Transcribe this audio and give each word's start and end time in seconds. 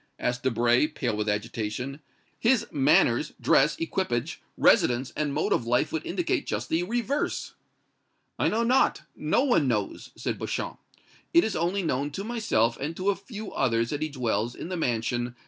asked 0.17 0.41
Debray, 0.41 0.87
pale 0.87 1.15
with 1.15 1.29
agitation. 1.29 1.99
"His 2.39 2.65
manners, 2.71 3.33
dress, 3.39 3.77
equipage, 3.77 4.41
residence 4.57 5.13
and 5.15 5.31
mode 5.31 5.53
of 5.53 5.67
life 5.67 5.91
would 5.91 6.03
indicate 6.03 6.47
just 6.47 6.69
the 6.69 6.81
reverse." 6.81 7.53
"I 8.39 8.47
know 8.47 8.63
not 8.63 9.03
no 9.15 9.43
one 9.43 9.67
knows," 9.67 10.09
said 10.15 10.39
Beauchamp. 10.39 10.79
"It 11.35 11.43
is 11.43 11.55
only 11.55 11.83
known 11.83 12.09
to 12.13 12.23
myself 12.23 12.77
and 12.77 12.97
to 12.97 13.11
a 13.11 13.15
few 13.15 13.53
others 13.53 13.91
that 13.91 14.01
he 14.01 14.09
dwells 14.09 14.55
in 14.55 14.69
the 14.69 14.75
mansion 14.75 15.23
No. 15.23 15.33